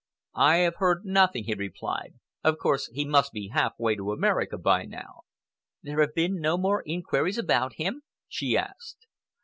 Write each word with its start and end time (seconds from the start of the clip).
"I 0.33 0.55
have 0.65 0.77
heard 0.77 1.05
nothing," 1.05 1.43
he 1.43 1.53
replied. 1.53 2.15
"Of 2.43 2.57
course, 2.57 2.87
he 2.91 3.05
must 3.05 3.33
be 3.33 3.49
half 3.49 3.73
way 3.77 3.95
to 3.95 4.11
America 4.11 4.57
by 4.57 4.85
now." 4.85 5.19
"There 5.83 5.99
have 6.01 6.15
been 6.15 6.41
no 6.41 6.57
more 6.57 6.81
inquiries 6.87 7.37
about 7.37 7.73
him?" 7.73 8.01
she 8.27 8.57
asked. 8.57 9.05